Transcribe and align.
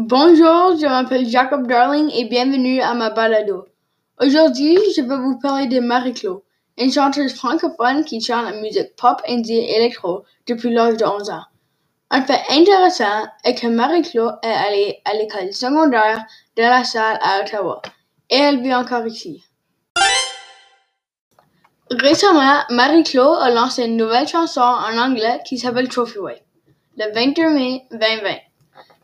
Bonjour, 0.00 0.78
je 0.78 0.86
m'appelle 0.86 1.28
Jacob 1.28 1.66
Darling 1.66 2.08
et 2.14 2.26
bienvenue 2.26 2.80
à 2.80 2.94
ma 2.94 3.10
balado. 3.10 3.66
Aujourd'hui, 4.20 4.78
je 4.96 5.02
vais 5.02 5.16
vous 5.16 5.40
parler 5.40 5.66
de 5.66 5.80
Marie-Claude, 5.80 6.40
une 6.76 6.92
chanteuse 6.92 7.34
francophone 7.34 8.04
qui 8.04 8.20
chante 8.20 8.44
la 8.44 8.60
musique 8.60 8.94
pop, 8.94 9.20
indie 9.28 9.58
et 9.58 9.74
électro 9.74 10.22
depuis 10.46 10.70
l'âge 10.70 10.98
de 10.98 11.04
11 11.04 11.30
ans. 11.30 11.42
Un 12.10 12.22
fait 12.22 12.40
intéressant 12.48 13.26
est 13.42 13.56
que 13.56 13.66
Marie-Claude 13.66 14.36
est 14.44 14.46
allée 14.46 15.00
à 15.04 15.14
l'école 15.14 15.52
secondaire 15.52 16.24
de 16.56 16.62
la 16.62 16.84
Salle 16.84 17.18
à 17.20 17.40
Ottawa 17.40 17.82
et 18.30 18.36
elle 18.36 18.62
vit 18.62 18.76
encore 18.76 19.04
ici. 19.04 19.42
Récemment, 21.90 22.60
Marie-Claude 22.70 23.38
a 23.40 23.50
lancé 23.50 23.86
une 23.86 23.96
nouvelle 23.96 24.28
chanson 24.28 24.60
en 24.60 24.96
anglais 24.96 25.40
qui 25.44 25.58
s'appelle 25.58 25.88
Trophy 25.88 26.20
Wife, 26.20 26.44
le 26.96 27.12
22 27.12 27.50
mai 27.50 27.82
2020. 27.90 28.47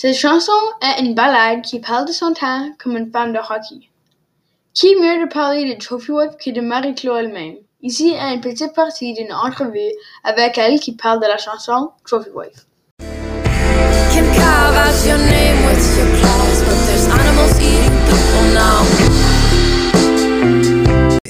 Cette 0.00 0.14
chanson 0.14 0.52
est 0.80 1.00
une 1.00 1.16
ballade 1.16 1.62
qui 1.62 1.80
parle 1.80 2.06
de 2.06 2.12
son 2.12 2.32
temps 2.32 2.70
comme 2.78 2.96
une 2.96 3.10
fan 3.10 3.32
de 3.32 3.38
hockey. 3.40 3.88
Qui 4.72 4.94
mieux 4.94 5.26
de 5.26 5.28
parler 5.28 5.74
de 5.74 5.76
Trophy 5.76 6.12
Wife 6.12 6.36
que 6.38 6.50
de 6.50 6.60
Marie-Claude 6.60 7.24
elle-même? 7.24 7.56
Ici 7.82 8.10
est 8.10 8.34
une 8.34 8.40
petite 8.40 8.76
partie 8.76 9.12
d'une 9.14 9.32
entrevue 9.32 9.90
avec 10.22 10.56
elle 10.56 10.78
qui 10.78 10.94
parle 10.94 11.18
de 11.18 11.26
la 11.26 11.36
chanson 11.36 11.90
Trophy 12.06 12.30
Wife. 12.32 12.68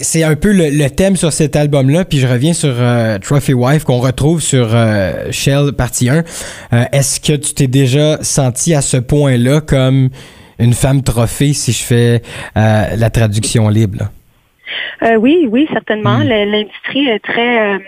C'est 0.00 0.22
un 0.22 0.36
peu 0.36 0.52
le, 0.52 0.70
le 0.70 0.90
thème 0.90 1.16
sur 1.16 1.32
cet 1.32 1.56
album-là, 1.56 2.04
puis 2.04 2.18
je 2.18 2.26
reviens 2.26 2.52
sur 2.52 2.74
euh, 2.78 3.18
Trophy 3.18 3.54
Wife 3.54 3.84
qu'on 3.84 3.98
retrouve 3.98 4.40
sur 4.40 4.68
euh, 4.72 5.30
Shell 5.30 5.72
partie 5.72 6.08
1. 6.08 6.24
Euh, 6.72 6.84
Est-ce 6.92 7.20
que 7.20 7.32
tu 7.34 7.54
t'es 7.54 7.66
déjà 7.66 8.18
senti 8.22 8.74
à 8.74 8.80
ce 8.82 8.96
point-là 8.96 9.60
comme 9.60 10.10
une 10.58 10.72
femme 10.74 11.02
trophée, 11.02 11.52
si 11.52 11.72
je 11.72 11.82
fais 11.82 12.22
euh, 12.56 12.84
la 12.96 13.10
traduction 13.10 13.68
libre? 13.68 13.98
là? 15.02 15.18
Oui, 15.18 15.48
oui, 15.50 15.66
certainement. 15.72 16.18
Mm. 16.18 16.24
Le- 16.28 16.44
L'industrie 16.50 17.08
est 17.08 17.20
très 17.20 17.78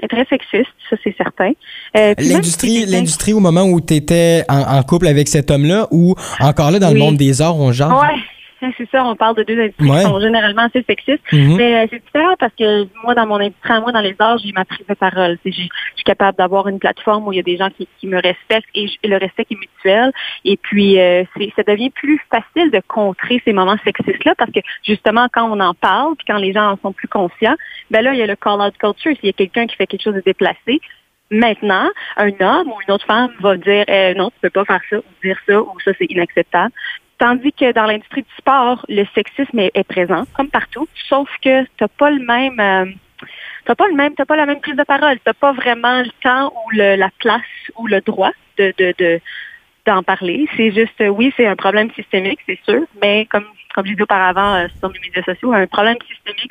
est 0.00 0.06
très 0.08 0.24
sexiste, 0.26 0.70
ça 0.88 0.96
c'est 1.02 1.14
certain. 1.16 1.50
Euh, 1.96 2.14
L'industrie, 2.18 2.86
l'industrie 2.86 3.32
au 3.32 3.40
moment 3.40 3.64
où 3.64 3.80
tu 3.80 3.94
étais 3.94 4.44
en, 4.48 4.60
en 4.60 4.82
couple 4.84 5.08
avec 5.08 5.26
cet 5.26 5.50
homme-là, 5.50 5.88
ou 5.90 6.14
encore 6.38 6.70
là 6.70 6.78
dans 6.78 6.90
le 6.90 6.98
monde 6.98 7.16
des 7.16 7.42
arts, 7.42 7.56
on 7.58 7.72
genre? 7.72 8.00
Ouais, 8.00 8.14
c'est 8.60 8.88
ça. 8.90 9.04
On 9.04 9.14
parle 9.16 9.36
de 9.36 9.42
deux 9.42 9.58
industries 9.60 9.88
Ouais. 9.90 9.98
qui 9.98 10.02
sont 10.04 10.20
généralement 10.20 10.62
assez 10.62 10.82
sexistes. 10.82 11.22
Mhm. 11.32 11.56
Mais 11.56 11.74
euh, 11.84 11.86
c'est 11.90 12.02
différent 12.04 12.34
parce 12.38 12.52
que 12.54 12.86
moi, 13.04 13.14
dans 13.14 13.26
mon 13.26 13.36
industrie, 13.40 13.80
moi, 13.80 13.92
dans 13.92 14.00
les 14.00 14.14
arts, 14.18 14.38
j'ai 14.38 14.52
ma 14.52 14.64
prise 14.64 14.86
de 14.86 14.94
parole. 14.94 15.38
Je 15.44 15.50
suis 15.50 15.68
capable 16.04 16.36
d'avoir 16.38 16.68
une 16.68 16.78
plateforme 16.78 17.26
où 17.26 17.32
il 17.32 17.36
y 17.36 17.40
a 17.40 17.42
des 17.42 17.56
gens 17.56 17.70
qui, 17.70 17.88
qui 18.00 18.06
me 18.06 18.16
respectent 18.20 18.68
et, 18.74 18.86
le 19.04 19.16
respect 19.18 19.44
qui 19.44 19.54
est 19.54 19.58
mutuel. 19.58 20.12
Et 20.44 20.56
puis, 20.56 20.98
euh, 21.00 21.24
c'est- 21.36 21.52
ça 21.56 21.62
devient 21.62 21.90
plus 21.90 22.20
facile 22.30 22.70
de 22.70 22.80
contrer 22.86 23.40
ces 23.44 23.52
moments 23.52 23.76
sexistes-là 23.84 24.34
parce 24.36 24.50
que 24.50 24.60
justement, 24.84 25.28
quand 25.32 25.48
on 25.50 25.60
en 25.60 25.74
parle, 25.74 26.14
puis 26.16 26.26
quand 26.26 26.38
les 26.38 26.52
gens 26.52 26.72
en 26.72 26.76
sont 26.82 26.92
plus 26.92 27.08
conscients, 27.08 27.56
ben 27.90 28.02
là, 28.02 28.12
il 28.12 28.18
y 28.18 28.22
a 28.22 28.26
le 28.26 28.36
call-out 28.36 28.76
culture. 28.78 29.12
S'il 29.16 29.26
y 29.26 29.30
a 29.30 29.32
quelqu'un 29.32 29.66
qui 29.66 29.76
fait 29.76 29.86
quelque 29.86 30.02
chose 30.02 30.14
de 30.14 30.22
déplacé, 30.24 30.80
Maintenant, 31.30 31.90
un 32.16 32.28
homme 32.40 32.68
ou 32.68 32.76
une 32.86 32.94
autre 32.94 33.04
femme 33.04 33.28
va 33.40 33.54
dire 33.58 33.84
euh, 33.90 34.14
non, 34.14 34.30
tu 34.30 34.36
peux 34.40 34.48
pas 34.48 34.64
faire 34.64 34.80
ça 34.88 34.96
ou 34.96 35.02
dire 35.22 35.36
ça 35.46 35.60
ou 35.60 35.74
ça 35.84 35.90
c'est 35.98 36.06
inacceptable. 36.08 36.72
Tandis 37.18 37.52
que 37.52 37.72
dans 37.72 37.84
l'industrie 37.84 38.22
du 38.22 38.34
sport, 38.38 38.84
le 38.88 39.04
sexisme 39.14 39.58
est, 39.58 39.88
présent, 39.88 40.24
comme 40.34 40.48
partout, 40.48 40.88
sauf 41.08 41.28
que 41.42 41.64
t'as 41.76 41.88
pas 41.88 42.10
le 42.10 42.24
même 42.24 42.60
euh, 42.60 42.86
t'as 43.64 43.74
pas 43.74 43.88
le 43.88 43.94
même, 43.94 44.14
t'as 44.14 44.24
pas 44.24 44.36
la 44.36 44.46
même 44.46 44.60
prise 44.60 44.76
de 44.76 44.84
parole, 44.84 45.18
t'as 45.24 45.34
pas 45.34 45.52
vraiment 45.52 46.00
le 46.00 46.10
temps 46.22 46.52
ou 46.52 46.70
le, 46.70 46.94
la 46.96 47.10
place 47.18 47.42
ou 47.76 47.86
le 47.86 48.00
droit 48.00 48.32
de, 48.56 48.72
de, 48.78 48.94
de 48.98 49.20
d'en 49.84 50.02
parler. 50.02 50.46
C'est 50.56 50.70
juste, 50.70 51.02
oui, 51.10 51.32
c'est 51.36 51.46
un 51.46 51.56
problème 51.56 51.90
systémique, 51.92 52.40
c'est 52.46 52.60
sûr, 52.64 52.82
mais 53.02 53.26
comme 53.26 53.46
comme 53.74 53.86
j'ai 53.86 53.94
dit 53.94 54.02
auparavant 54.02 54.54
euh, 54.54 54.66
sur 54.78 54.88
les 54.88 55.00
médias 55.00 55.22
sociaux, 55.22 55.52
un 55.52 55.66
problème 55.66 55.98
systémique, 56.08 56.50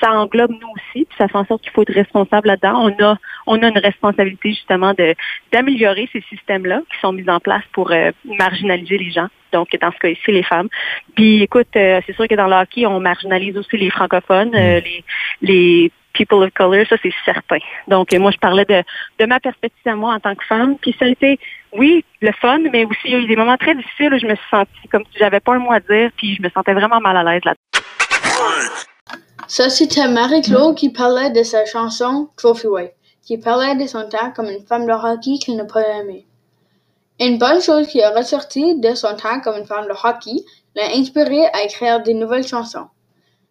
ça 0.00 0.12
englobe 0.12 0.52
nous 0.52 0.68
aussi, 0.68 1.04
puis 1.04 1.16
ça 1.18 1.28
fait 1.28 1.36
en 1.36 1.44
sorte 1.44 1.62
qu'il 1.62 1.72
faut 1.72 1.82
être 1.82 1.92
responsable 1.92 2.48
là-dedans. 2.48 2.90
On 2.90 3.04
a 3.04 3.16
on 3.46 3.62
a 3.62 3.68
une 3.68 3.78
responsabilité 3.78 4.50
justement 4.50 4.94
de 4.94 5.14
d'améliorer 5.52 6.08
ces 6.12 6.22
systèmes-là 6.22 6.80
qui 6.92 6.98
sont 7.00 7.12
mis 7.12 7.28
en 7.28 7.40
place 7.40 7.64
pour 7.72 7.90
euh, 7.90 8.10
marginaliser 8.24 8.98
les 8.98 9.10
gens. 9.10 9.28
Donc 9.52 9.68
dans 9.80 9.92
ce 9.92 9.98
cas 9.98 10.08
ici 10.08 10.32
les 10.32 10.42
femmes. 10.42 10.68
Puis 11.14 11.42
écoute, 11.42 11.68
euh, 11.76 12.00
c'est 12.06 12.14
sûr 12.14 12.28
que 12.28 12.34
dans 12.34 12.46
le 12.46 12.56
hockey 12.56 12.86
on 12.86 13.00
marginalise 13.00 13.56
aussi 13.56 13.76
les 13.76 13.90
francophones, 13.90 14.54
euh, 14.54 14.80
les 14.80 15.04
les 15.42 15.92
people 16.12 16.42
of 16.42 16.50
color, 16.54 16.86
ça 16.88 16.96
c'est 17.02 17.14
certain. 17.24 17.58
Donc 17.88 18.12
moi 18.12 18.30
je 18.30 18.38
parlais 18.38 18.64
de 18.64 18.82
de 19.18 19.26
ma 19.26 19.40
perspective 19.40 19.86
à 19.86 19.96
moi 19.96 20.14
en 20.14 20.20
tant 20.20 20.34
que 20.34 20.44
femme, 20.44 20.76
puis 20.80 20.94
ça 20.98 21.04
a 21.04 21.08
été 21.08 21.38
oui 21.72 22.04
le 22.20 22.32
fun, 22.32 22.58
mais 22.72 22.84
aussi 22.84 23.00
il 23.04 23.12
y 23.12 23.14
a 23.14 23.18
eu 23.18 23.26
des 23.26 23.36
moments 23.36 23.56
très 23.56 23.74
difficiles 23.74 24.14
où 24.14 24.18
je 24.18 24.26
me 24.26 24.34
suis 24.34 24.48
sentie 24.50 24.88
comme 24.90 25.04
si 25.12 25.18
j'avais 25.18 25.40
pas 25.40 25.54
un 25.54 25.58
mot 25.58 25.72
à 25.72 25.80
dire, 25.80 26.10
puis 26.16 26.36
je 26.36 26.42
me 26.42 26.48
sentais 26.50 26.74
vraiment 26.74 27.00
mal 27.00 27.16
à 27.16 27.24
l'aise 27.24 27.44
là. 27.44 27.54
Ça, 29.52 29.68
c'était 29.68 30.06
Marie-Claude 30.06 30.76
qui 30.76 30.90
parlait 30.90 31.30
de 31.30 31.42
sa 31.42 31.64
chanson 31.64 32.28
Trophy 32.36 32.68
Wife, 32.68 32.92
qui 33.20 33.36
parlait 33.36 33.74
de 33.74 33.88
son 33.88 34.08
temps 34.08 34.30
comme 34.30 34.48
une 34.48 34.64
femme 34.64 34.86
de 34.86 34.92
hockey 34.92 35.38
qu'il 35.42 35.56
n'a 35.56 35.64
pas 35.64 35.82
aimée. 35.98 36.24
Une 37.18 37.36
bonne 37.36 37.60
chose 37.60 37.88
qui 37.88 37.98
est 37.98 38.16
ressortie 38.16 38.78
de 38.78 38.94
son 38.94 39.16
temps 39.16 39.40
comme 39.42 39.56
une 39.56 39.66
femme 39.66 39.88
de 39.88 39.90
hockey 39.90 40.44
l'a 40.76 40.94
inspiré 40.94 41.46
à 41.46 41.64
écrire 41.64 42.00
des 42.00 42.14
nouvelles 42.14 42.46
chansons. 42.46 42.86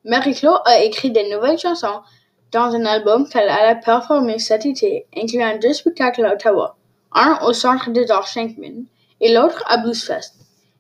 Marie-Claude 0.06 0.62
a 0.64 0.82
écrit 0.82 1.12
des 1.12 1.30
nouvelles 1.30 1.60
chansons 1.60 2.00
dans 2.54 2.74
un 2.74 2.86
album 2.86 3.28
qu'elle 3.28 3.50
allait 3.50 3.82
performer 3.82 4.40
cet 4.40 4.66
été, 4.66 5.06
incluant 5.18 5.60
deux 5.62 5.74
spectacles 5.74 6.24
à 6.24 6.36
Ottawa, 6.36 6.78
un 7.12 7.40
au 7.46 7.52
Centre 7.52 7.90
des 7.90 8.10
Arts 8.10 8.28
Shankman 8.28 8.86
et 9.20 9.34
l'autre 9.34 9.66
à 9.68 9.76
Bluesfest. 9.76 10.36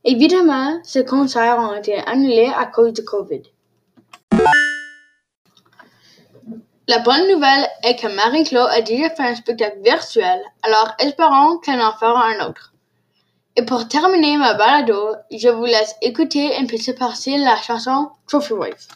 Évidemment, 0.06 0.80
ces 0.84 1.03
concerts 1.03 1.59
ont 1.59 1.75
été 1.75 1.97
annulés 2.07 2.53
à 2.56 2.68
cause 2.68 2.94
de 2.94 3.01
COVID. 3.01 3.41
La 6.90 6.98
bonne 6.98 7.28
nouvelle 7.28 7.70
est 7.84 7.98
que 7.98 8.08
Marie-Claude 8.08 8.72
a 8.72 8.82
déjà 8.82 9.12
fait 9.12 9.22
un 9.22 9.36
spectacle 9.36 9.78
virtuel, 9.84 10.42
alors 10.64 10.96
espérons 10.98 11.60
qu'elle 11.60 11.80
en 11.80 11.92
fera 11.92 12.26
un 12.26 12.48
autre. 12.48 12.74
Et 13.56 13.62
pour 13.62 13.88
terminer 13.88 14.38
ma 14.38 14.56
balado, 14.56 15.14
je 15.30 15.50
vous 15.50 15.66
laisse 15.66 15.96
écouter 16.02 16.58
une 16.60 16.66
petite 16.66 16.98
partie 16.98 17.38
de 17.38 17.46
la 17.46 17.58
chanson 17.58 18.10
Trophy 18.28 18.54
Wife. 18.54 18.88